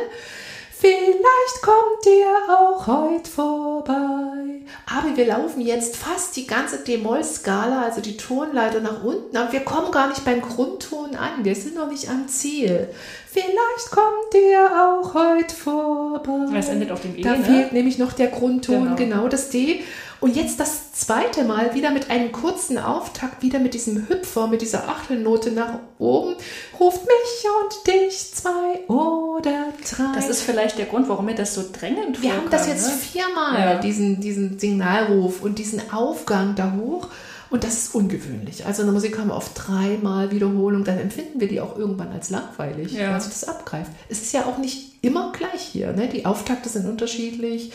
[0.85, 4.61] Vielleicht kommt ihr auch heute vorbei.
[4.85, 9.61] Aber wir laufen jetzt fast die ganze D-Moll-Skala, also die Tonleiter nach unten, aber wir
[9.61, 11.43] kommen gar nicht beim Grundton an.
[11.43, 12.89] Wir sind noch nicht am Ziel.
[13.27, 16.59] Vielleicht kommt ihr auch heute vorbei.
[16.59, 17.45] Es endet auf dem E, Da ne?
[17.45, 18.97] fehlt nämlich noch der Grundton, Genau.
[18.97, 19.29] genau.
[19.29, 19.83] das D.
[20.25, 24.63] Und jetzt das zweite Mal wieder mit einem kurzen Auftakt, wieder mit diesem Hüpfer, mit
[24.63, 26.35] dieser Achtelnote nach oben.
[26.81, 30.15] Ruft mich und dich zwei oder drei.
[30.15, 32.89] Das ist vielleicht der Grund, warum mir das so drängend Wir haben das vorkam, jetzt
[32.89, 32.95] ne?
[32.95, 33.79] viermal, Ja.
[33.81, 37.09] diesen, diesen Signalruf und diesen Aufgang da hoch.
[37.51, 38.65] Und das ist ungewöhnlich.
[38.65, 42.11] Also in der Musik haben wir oft dreimal Wiederholung, dann empfinden wir die auch irgendwann
[42.13, 43.13] als langweilig, Ja.
[43.13, 43.91] weil sich das abgreift.
[44.09, 45.93] Es ist ja auch nicht immer gleich hier.
[45.93, 46.09] Ne?
[46.09, 47.73] Die Auftakte sind unterschiedlich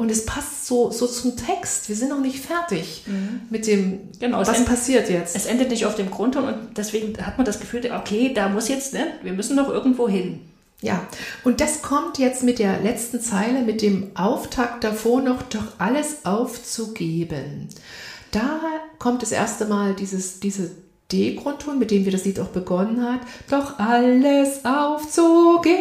[0.00, 1.90] und es passt so, so zum Text.
[1.90, 3.04] Wir sind noch nicht fertig
[3.50, 5.36] mit dem, Genau, was passiert jetzt.
[5.36, 8.68] Es endet nicht auf dem Grundton und deswegen hat man das Gefühl, okay, da muss
[8.68, 10.40] jetzt, ne, wir müssen noch irgendwo hin.
[10.80, 11.06] Ja,
[11.44, 16.24] und das kommt jetzt mit der letzten Zeile, mit dem Auftakt davor noch, doch alles
[16.24, 17.68] aufzugeben.
[18.30, 18.60] Da
[18.98, 20.70] kommt das erste Mal dieses, diese
[21.12, 25.76] D-Grundton, mit dem wir das Lied auch begonnen hat, doch alles aufzugeben.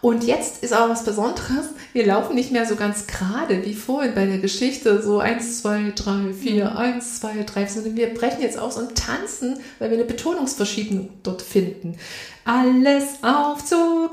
[0.00, 1.66] Und jetzt ist auch was Besonderes.
[1.92, 5.92] Wir laufen nicht mehr so ganz gerade wie vorhin bei der Geschichte, so eins, zwei,
[5.94, 10.06] drei, vier, eins, zwei, drei, sondern wir brechen jetzt aus und tanzen, weil wir eine
[10.06, 11.98] Betonungsverschiebung dort finden.
[12.44, 14.08] Alles aufzugeben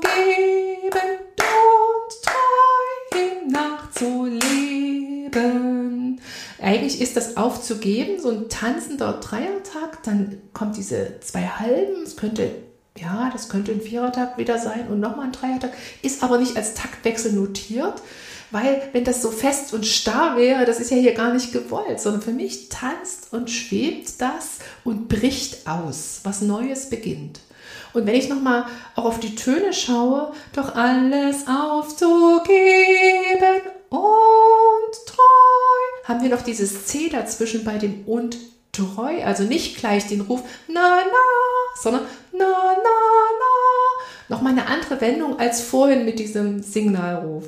[1.38, 6.20] und treu ihm nachzuleben.
[6.60, 12.50] Eigentlich ist das aufzugeben, so ein tanzender Dreiertakt, dann kommt diese zwei Halben, es könnte
[13.00, 16.74] ja, das könnte ein Vierertakt wieder sein und nochmal ein Dreiertakt, ist aber nicht als
[16.74, 18.02] Taktwechsel notiert,
[18.50, 22.00] weil wenn das so fest und starr wäre, das ist ja hier gar nicht gewollt,
[22.00, 27.40] sondern für mich tanzt und schwebt das und bricht aus, was Neues beginnt.
[27.92, 32.48] Und wenn ich nochmal auch auf die Töne schaue, doch alles aufzugeben
[33.90, 38.36] und treu, haben wir noch dieses C dazwischen bei dem und
[38.78, 44.34] treu, also nicht gleich den Ruf na na, sondern na na na.
[44.34, 47.44] Nochmal eine andere Wendung als vorhin mit diesem Signalruf.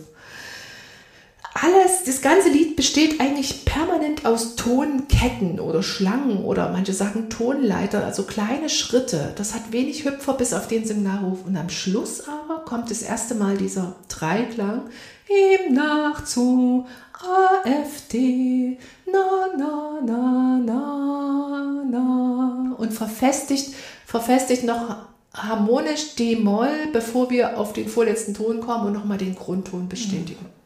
[1.54, 8.04] alles, das ganze Lied besteht eigentlich permanent aus Tonketten oder Schlangen oder manche sagen Tonleiter,
[8.04, 9.32] also kleine Schritte.
[9.36, 11.44] Das hat wenig Hüpfer bis auf den Signalruf.
[11.44, 14.82] Und am Schluss aber kommt das erste Mal dieser Dreiklang
[15.28, 16.86] im Nachzug
[17.22, 23.74] AfD, na, na, na, na, na und verfestigt,
[24.06, 24.96] verfestigt noch
[25.35, 30.46] harmonisch D-Moll, bevor wir auf den vorletzten Ton kommen und nochmal den Grundton bestätigen.
[30.46, 30.61] Mhm.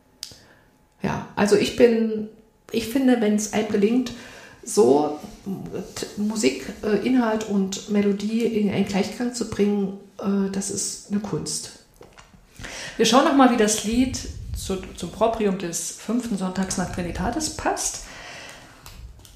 [1.03, 2.29] Ja, also ich bin,
[2.73, 4.13] ich finde, wenn es einem gelingt,
[4.63, 5.19] so
[6.17, 11.73] Musik, äh, Inhalt und Melodie in einen Gleichklang zu bringen, äh, das ist eine Kunst.
[12.97, 14.19] Wir schauen nochmal, wie das Lied
[14.65, 18.05] zu, zum Proprium des fünften Sonntags nach Trinitatis passt.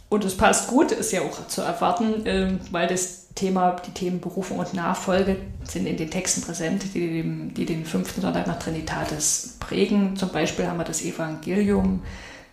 [0.09, 4.21] Und es passt gut, ist ja auch zu erwarten, äh, weil das Thema, die Themen
[4.21, 8.59] Berufung und Nachfolge sind in den Texten präsent, die, den, die den fünften Sonntag nach
[8.59, 10.17] Trinitatis prägen.
[10.17, 12.03] Zum Beispiel haben wir das Evangelium.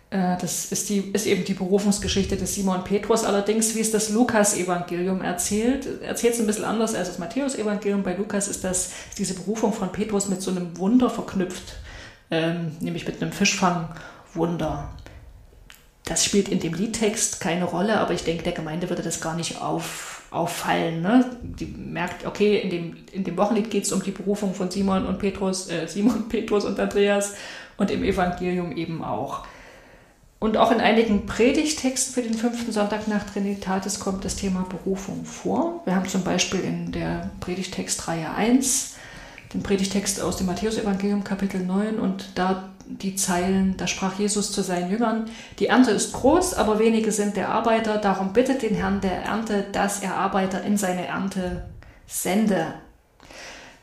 [0.09, 3.23] Äh, das ist, die, ist eben die Berufungsgeschichte des Simon Petrus.
[3.23, 8.03] Allerdings, wie es das Lukas-Evangelium erzählt, erzählt es ein bisschen anders als das Matthäus-Evangelium.
[8.03, 11.77] Bei Lukas ist das diese Berufung von Petrus mit so einem Wunder verknüpft,
[12.31, 14.89] ähm, nämlich mit einem Fischfangwunder.
[16.05, 19.35] Das spielt in dem Liedtext keine Rolle, aber ich denke, der Gemeinde würde das gar
[19.35, 21.01] nicht auf, auffallen.
[21.01, 21.25] Ne?
[21.41, 25.07] Die merkt, okay, in dem, in dem Wochenlied geht es um die Berufung von Simon
[25.07, 27.33] und Petrus, äh, Simon, Petrus und Andreas
[27.77, 29.45] und im Evangelium eben auch.
[30.38, 35.25] Und auch in einigen Predigtexten für den fünften Sonntag nach Trinitatis kommt das Thema Berufung
[35.25, 35.81] vor.
[35.85, 38.94] Wir haben zum Beispiel in der Predigtextreihe 1
[39.55, 44.61] den Predigtext aus dem Matthäusevangelium Kapitel 9 und da die Zeilen, da sprach Jesus zu
[44.61, 45.25] seinen Jüngern,
[45.57, 49.65] die Ernte ist groß, aber wenige sind der Arbeiter, darum bittet den Herrn der Ernte,
[49.71, 51.65] dass er Arbeiter in seine Ernte
[52.05, 52.75] sende.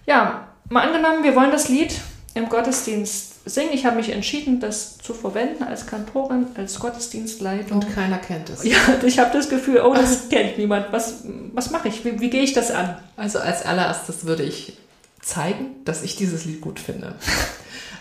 [0.07, 2.01] Ja, mal angenommen, wir wollen das Lied
[2.35, 3.71] im Gottesdienst singen.
[3.73, 7.79] Ich habe mich entschieden, das zu verwenden als Kantorin, als Gottesdienstleitung.
[7.79, 8.63] Und keiner kennt es.
[8.63, 10.93] Ja, ich habe das Gefühl, oh, das kennt niemand.
[10.93, 12.05] Was, was mache ich?
[12.05, 12.97] Wie, wie gehe ich das an?
[13.17, 14.77] Also als allererstes würde ich
[15.23, 17.15] zeigen, dass ich dieses Lied gut finde.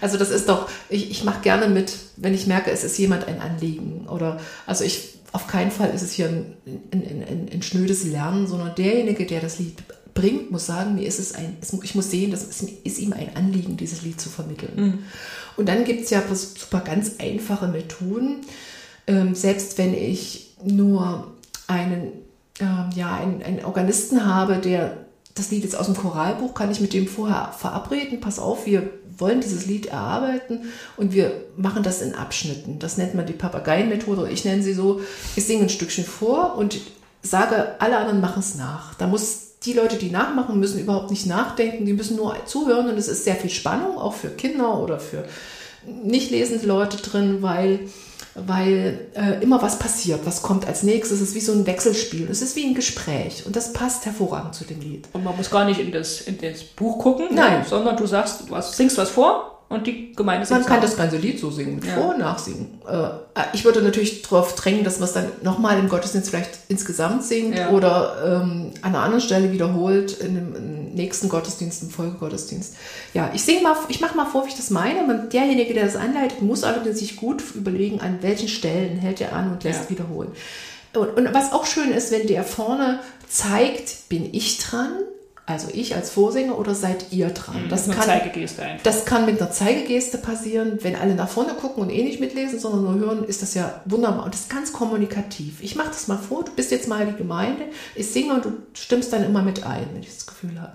[0.02, 3.28] Also das ist doch, ich, ich mache gerne mit, wenn ich merke, es ist jemand
[3.28, 4.08] ein Anliegen.
[4.08, 6.56] Oder also ich, auf keinen Fall ist es hier ein,
[6.92, 9.78] ein, ein, ein schnödes Lernen, sondern derjenige, der das Lied
[10.16, 13.36] bringt, muss sagen, mir ist es ein, ich muss sehen, das ist, ist ihm ein
[13.36, 14.74] Anliegen, dieses Lied zu vermitteln.
[14.76, 15.00] Mhm.
[15.56, 18.38] Und dann gibt es ja super ganz einfache Methoden.
[19.08, 21.32] Ähm, selbst wenn ich nur
[21.68, 22.12] einen,
[22.60, 25.01] ähm, ja, einen, einen Organisten habe, der
[25.36, 28.90] das Lied jetzt aus dem Choralbuch, kann ich mit dem vorher verabreden, pass auf, wir
[29.18, 32.80] wollen dieses Lied erarbeiten und wir machen das in Abschnitten.
[32.80, 35.02] Das nennt man die Papageienmethode, ich nenne sie so.
[35.36, 36.80] Ich singe ein Stückchen vor und
[37.22, 38.96] sage, alle anderen machen es nach.
[38.96, 42.98] Da muss die Leute, die nachmachen, müssen überhaupt nicht nachdenken, die müssen nur zuhören und
[42.98, 45.26] es ist sehr viel Spannung, auch für Kinder oder für
[45.86, 47.82] nicht lesende Leute drin, weil
[48.36, 51.20] weil äh, immer was passiert, was kommt als nächstes.
[51.20, 54.56] Es ist wie so ein Wechselspiel, es ist wie ein Gespräch und das passt hervorragend
[54.56, 55.08] zu dem Lied.
[55.14, 57.60] Und man muss gar nicht in das, in das Buch gucken, Nein.
[57.60, 57.66] Ne?
[57.68, 61.18] sondern du sagst, du singst was vor und die Gemeinde singt Man kann das ganze
[61.18, 61.94] Lied so singen, mit ja.
[61.94, 62.68] Vor- und Nachsingen.
[62.88, 67.24] Äh, ich würde natürlich darauf drängen, dass man es dann nochmal im Gottesdienst vielleicht insgesamt
[67.24, 67.70] singt ja.
[67.70, 72.76] oder ähm, an einer anderen Stelle wiederholt in dem nächsten Gottesdienst, im Folgegottesdienst.
[73.14, 75.04] Ja, ich singe mal, ich mache mal vor, wie ich das meine.
[75.04, 79.34] Man, derjenige, der das anleitet, muss allerdings sich gut überlegen, an welchen Stellen hält er
[79.34, 79.90] an und lässt ja.
[79.92, 80.32] wiederholen.
[80.94, 84.92] Und, und was auch schön ist, wenn der vorne zeigt, bin ich dran,
[85.52, 87.66] also ich als Vorsänger oder seid ihr dran?
[87.66, 87.70] Mhm.
[87.70, 88.84] Das, kann, Zeigegeste einfach.
[88.84, 90.80] das kann mit einer Zeigegeste passieren.
[90.82, 93.82] Wenn alle nach vorne gucken und eh nicht mitlesen, sondern nur hören, ist das ja
[93.86, 94.26] wunderbar.
[94.26, 95.62] Und das ist ganz kommunikativ.
[95.62, 98.52] Ich mache das mal vor, du bist jetzt mal die Gemeinde, ich singe und du
[98.74, 100.74] stimmst dann immer mit ein, wenn ich das Gefühl habe.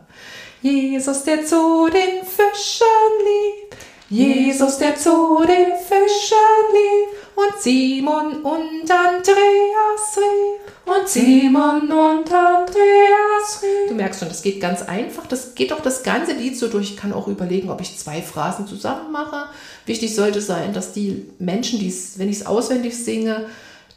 [0.62, 2.88] Jesus, der zu den Fischern
[3.24, 12.32] lief, Jesus, der zu den Fischern lief, und Simon und Andreas rief, und Simon und
[12.32, 15.26] Andreas Du merkst schon, das geht ganz einfach.
[15.26, 16.92] Das geht auch das ganze Lied so durch.
[16.92, 19.46] Ich kann auch überlegen, ob ich zwei Phrasen zusammen mache.
[19.84, 23.46] Wichtig sollte sein, dass die Menschen, die's, wenn ich es auswendig singe,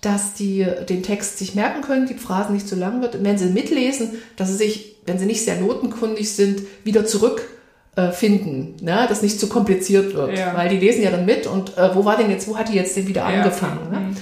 [0.02, 3.15] dass die den Text sich merken können, die Phrasen nicht zu lang wird.
[3.15, 7.47] Und wenn sie mitlesen, dass sie sich, wenn sie nicht sehr notenkundig sind, wieder zurück
[7.95, 9.06] äh, finden, ne?
[9.10, 10.56] dass nicht zu kompliziert wird, ja.
[10.56, 12.73] weil die lesen ja dann mit und äh, wo war denn jetzt, wo hat die
[12.73, 13.91] jetzt denn wieder ja, angefangen?
[13.91, 13.99] Ne?
[13.99, 14.17] Mhm.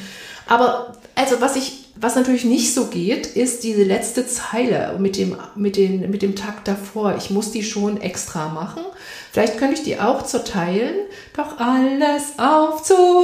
[0.47, 5.36] Aber also was ich was natürlich nicht so geht, ist diese letzte Zeile mit dem,
[5.55, 7.15] mit, den, mit dem Takt davor.
[7.17, 8.83] Ich muss die schon extra machen.
[9.31, 10.95] Vielleicht könnte ich die auch zerteilen.
[11.36, 13.15] Doch alles aufzugeben,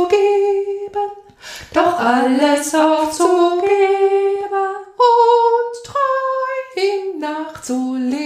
[1.74, 3.72] doch alles aufzugeben
[4.98, 8.24] und treu ihm nachzuleben.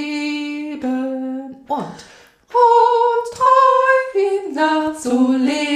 [1.67, 2.07] Und,
[2.49, 5.67] und treu ihm nachzuleben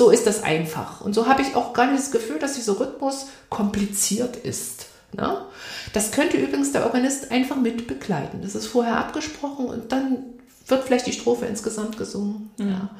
[0.00, 1.00] so ist das einfach.
[1.00, 4.86] Und so habe ich auch gar nicht das Gefühl, dass dieser Rhythmus kompliziert ist.
[5.12, 5.44] Ne?
[5.92, 8.40] Das könnte übrigens der Organist einfach mit begleiten.
[8.42, 10.24] Das ist vorher abgesprochen und dann
[10.68, 12.50] wird vielleicht die Strophe insgesamt gesungen.
[12.58, 12.90] Ja.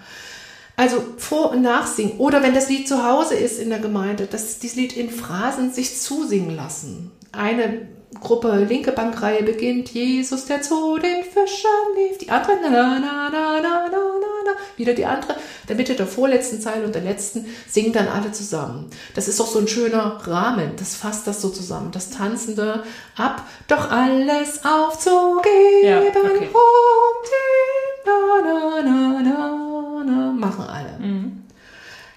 [0.77, 2.19] Also Vor- und Nachsingen.
[2.19, 5.73] Oder wenn das Lied zu Hause ist in der Gemeinde, dass dieses Lied in Phrasen
[5.73, 7.13] sich zusingen lassen.
[7.33, 12.19] Eine Gruppe, linke Bankreihe beginnt, Jesus, der zu den Fischern lief.
[12.19, 14.51] Die andere, na, na, na, na, na, na, na.
[14.77, 15.37] Wieder die andere.
[15.69, 18.91] Der Mitte der vorletzten Zeile und der letzten singen dann alle zusammen.
[19.15, 20.73] Das ist doch so ein schöner Rahmen.
[20.77, 21.93] Das fasst das so zusammen.
[21.93, 22.83] Das Tanzende
[23.17, 25.85] ab, doch alles aufzugeben.
[25.85, 26.49] Ja, okay.
[26.53, 30.99] Um die, na, na, na, na, na, machen alle.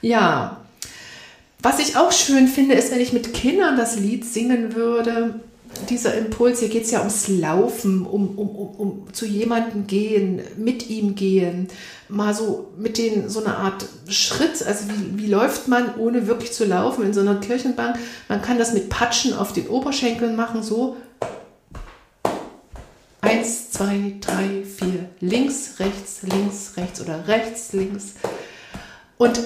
[0.02, 0.58] Ja.
[1.62, 5.40] Was ich auch schön finde, ist, wenn ich mit Kindern das Lied singen würde,
[5.90, 10.42] dieser Impuls, hier geht es ja ums Laufen, um, um, um, um zu jemandem gehen,
[10.58, 11.68] mit ihm gehen,
[12.10, 16.54] mal so mit denen so eine Art Schritt, also wie, wie läuft man, ohne wirklich
[16.54, 17.98] zu laufen in so einer Kirchenbank.
[18.30, 20.98] Man kann das mit Patschen auf den Oberschenkeln machen, so
[23.22, 28.14] eins, zwei, drei, vier, links, rechts, links, rechts oder rechts, links.
[29.18, 29.40] Und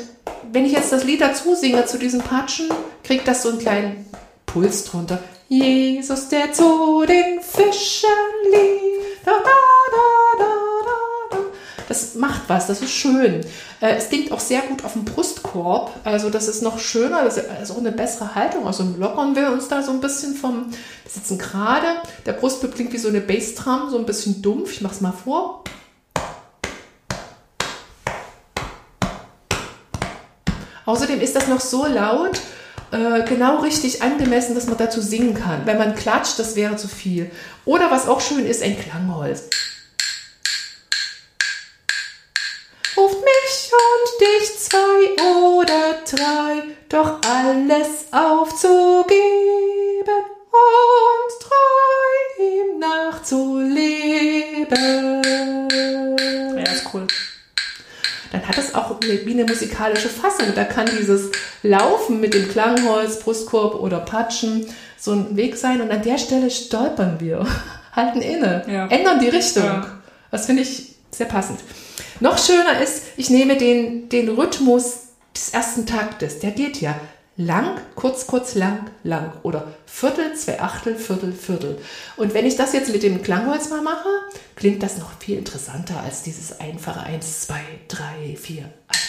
[0.51, 2.69] wenn ich jetzt das Lied dazu singe zu diesem Patschen,
[3.03, 4.05] kriegt das so einen kleinen
[4.45, 5.19] Puls drunter.
[5.49, 8.11] Jesus, der zu den Fischern
[8.51, 9.21] lief.
[9.23, 9.39] Da, da,
[9.91, 10.45] da, da,
[10.85, 11.43] da, da.
[11.87, 13.45] Das macht was, das ist schön.
[13.79, 17.37] Äh, Es klingt auch sehr gut auf dem Brustkorb, also das ist noch schöner, das
[17.37, 18.67] ist auch eine bessere Haltung.
[18.67, 20.65] Also lockern wir uns da so ein bisschen vom,
[21.07, 21.87] sitzen gerade,
[22.25, 24.73] der Brustkorb klingt wie so eine Bassdrum, so ein bisschen dumpf.
[24.73, 25.63] Ich mach's mal vor.
[30.85, 32.39] Außerdem ist das noch so laut,
[32.91, 35.65] äh, genau richtig angemessen, dass man dazu singen kann.
[35.65, 37.31] Wenn man klatscht, das wäre zu viel.
[37.65, 39.49] Oder was auch schön ist, ein Klangholz.
[42.95, 49.76] Ruft mich und dich zwei oder drei, doch alles aufzugeben
[58.57, 60.47] hat auch wie eine musikalische Fassung.
[60.55, 61.29] Da kann dieses
[61.63, 64.65] Laufen mit dem Klangholz, Brustkorb oder Patschen
[64.97, 65.81] so ein Weg sein.
[65.81, 67.45] Und an der Stelle stolpern wir,
[67.93, 68.87] halten inne, Ja.
[68.87, 69.63] ändern die Richtung.
[69.63, 69.91] Ja.
[70.31, 71.59] Das finde ich sehr passend.
[72.19, 74.93] Noch schöner ist, ich nehme den, den Rhythmus
[75.35, 76.39] des ersten Taktes.
[76.39, 76.95] Der geht ja
[77.37, 79.31] lang, kurz, kurz, lang, lang.
[79.43, 81.79] Oder Viertel, zwei Achtel, Viertel, Viertel.
[82.17, 84.09] Und wenn ich das jetzt mit dem Klangholz mal mache,
[84.55, 87.55] klingt das noch viel interessanter als dieses einfache 1, 2,
[87.87, 89.07] 3, 4, 1.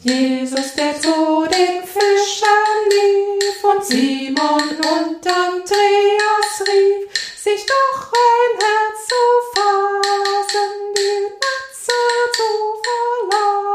[0.00, 9.08] Jesus, der zu den Fischern lief und Simon und Andreas rief, sich doch ein Herz
[9.08, 11.92] zu fassen, die Netze
[12.32, 12.44] zu
[12.84, 13.65] verlassen.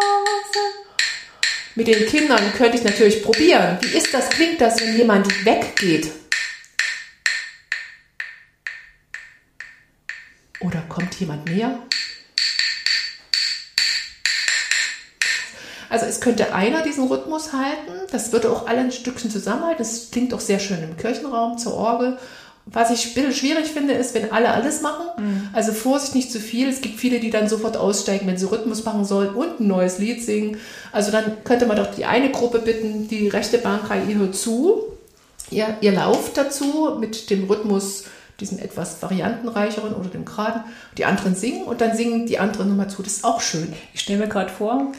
[1.82, 3.80] Mit den Kindern könnte ich natürlich probieren.
[3.82, 4.30] Wie ist das?
[4.30, 6.12] Klingt das, wenn jemand weggeht?
[10.60, 11.80] Oder kommt jemand näher?
[15.90, 19.80] Also es könnte einer diesen Rhythmus halten, das würde auch alle ein Stückchen zusammenhalten.
[19.80, 22.20] Das klingt auch sehr schön im Kirchenraum zur Orgel.
[22.66, 25.08] Was ich ein bisschen schwierig finde, ist, wenn alle alles machen.
[25.54, 26.70] Also Vorsicht, nicht zu viel.
[26.70, 29.98] Es gibt viele, die dann sofort aussteigen, wenn sie Rhythmus machen sollen und ein neues
[29.98, 30.58] Lied singen.
[30.92, 34.84] Also dann könnte man doch die eine Gruppe bitten, die rechte Bankreihe, ihr hört zu.
[35.50, 38.06] Ihr, ihr lauft dazu mit dem Rhythmus,
[38.40, 40.64] diesem etwas variantenreicheren oder dem geraden.
[40.98, 43.04] Die anderen singen und dann singen die anderen nochmal zu.
[43.04, 43.74] Das ist auch schön.
[43.94, 44.94] Ich stelle mir gerade vor,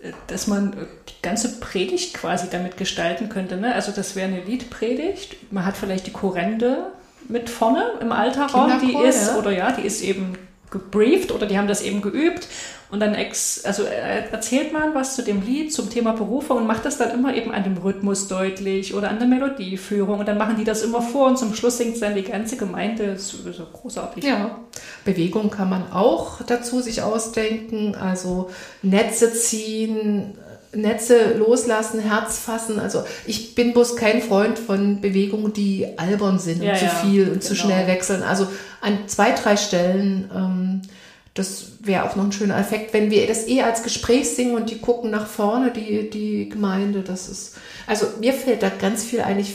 [0.00, 3.56] äh, dass man äh, die ganze Predigt quasi damit gestalten könnte.
[3.56, 3.74] Ne?
[3.74, 5.52] Also das wäre eine Liedpredigt.
[5.52, 6.92] Man hat vielleicht die Korrende
[7.28, 10.36] mit vorne im Altarraum, die ist, oder ja, die ist eben
[10.70, 12.48] gebrieft oder die haben das eben geübt.
[12.90, 16.66] Und dann ex, also äh, erzählt man was zu dem Lied, zum Thema Berufung und
[16.66, 20.20] macht das dann immer eben an dem Rhythmus deutlich oder an der Melodieführung.
[20.20, 23.08] Und dann machen die das immer vor und zum Schluss singt dann die ganze Gemeinde.
[23.08, 24.24] Das ist so großartig.
[24.24, 24.60] Ja,
[25.04, 28.48] Bewegung kann man auch dazu sich ausdenken, also
[28.80, 30.38] Netze ziehen,
[30.74, 32.78] Netze loslassen, Herz fassen.
[32.78, 36.90] Also ich bin bloß kein Freund von Bewegungen, die albern sind Ja, und zu ja,
[36.90, 37.66] viel und zu genau.
[37.66, 38.22] schnell wechseln.
[38.22, 38.48] Also
[38.80, 40.82] an zwei, drei Stellen, ähm,
[41.34, 44.70] das wäre auch noch ein schöner Effekt, wenn wir das eh als Gespräch singen und
[44.70, 47.02] die gucken nach vorne, die, die Gemeinde.
[47.02, 47.56] Das ist,
[47.86, 49.38] also mir fällt da ganz viel ein.
[49.38, 49.54] Ich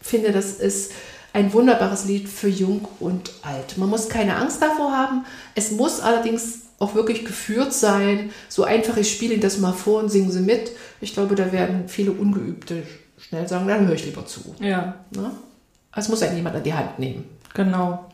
[0.00, 0.92] finde, das ist
[1.32, 3.76] ein wunderbares Lied für Jung und Alt.
[3.76, 5.26] Man muss keine Angst davor haben.
[5.56, 8.30] Es muss allerdings auch wirklich geführt sein.
[8.48, 10.72] So einfach, ich spiele Ihnen das mal vor und singen Sie mit.
[11.00, 12.82] Ich glaube, da werden viele Ungeübte
[13.18, 14.54] schnell sagen, dann höre ich lieber zu.
[14.60, 14.96] ja.
[15.14, 15.30] Ne?
[15.92, 17.24] Also es muss einen jemand an die Hand nehmen.
[17.54, 18.04] Genau.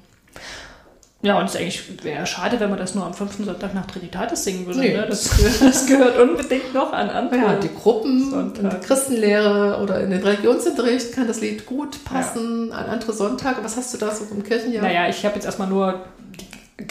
[1.23, 4.45] Ja, und es eigentlich wäre schade, wenn man das nur am fünften Sonntag nach Trinitatis
[4.45, 4.81] singen würde.
[4.81, 4.97] Nee.
[4.97, 5.07] Ne?
[5.07, 5.31] Das,
[5.61, 7.41] das gehört unbedingt noch an andere.
[7.41, 8.65] Ja, die Gruppen, Sonntag.
[8.65, 13.63] in der Christenlehre oder in den Religionsunterricht kann das Lied gut passen an andere Sonntage.
[13.63, 14.83] Was hast du da so im Kirchenjahr?
[14.83, 16.05] Naja, ich habe jetzt erstmal nur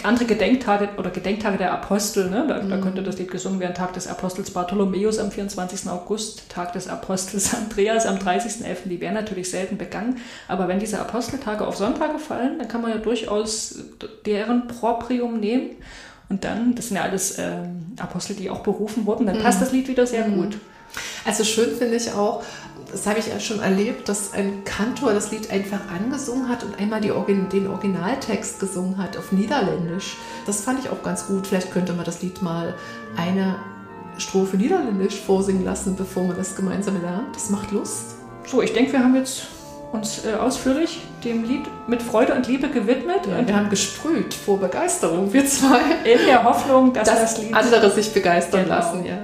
[0.04, 2.30] andere Gedenktage oder Gedenktage der Apostel.
[2.30, 2.46] Ne?
[2.48, 3.74] Da, da könnte das Lied gesungen werden.
[3.74, 5.90] Tag des Apostels Bartholomäus am 24.
[5.90, 8.88] August, Tag des Apostels Andreas am 30.11.
[8.88, 10.18] Die werden natürlich selten begangen.
[10.48, 13.76] Aber wenn diese Aposteltage auf Sonntage fallen, dann kann man ja durchaus
[14.26, 15.72] deren Proprium nehmen.
[16.30, 19.72] Und dann, das sind ja alles ähm, Apostel, die auch berufen wurden, dann passt das
[19.72, 20.58] Lied wieder sehr gut.
[21.26, 22.44] Also schön finde ich auch,
[22.92, 26.80] das habe ich ja schon erlebt, dass ein Kantor das Lied einfach angesungen hat und
[26.80, 30.18] einmal Origin den Originaltext gesungen hat auf Niederländisch.
[30.48, 31.46] Das fand ich auch ganz gut.
[31.46, 32.74] Vielleicht könnte man das Lied mal
[33.16, 33.58] eine
[34.18, 37.36] Strophe Niederländisch vorsingen lassen, bevor man das gemeinsam lernt.
[37.36, 38.16] Das macht Lust.
[38.48, 39.44] So, ich denke, wir haben jetzt
[39.92, 44.34] uns äh, ausführlich dem Lied mit Freude und Liebe gewidmet Ja, und wir haben gesprüht
[44.34, 45.80] vor Begeisterung, wir zwei.
[46.04, 48.76] in der Hoffnung, dass Dass das Lied andere sich begeistern Genau.
[48.76, 49.18] lassen, ja.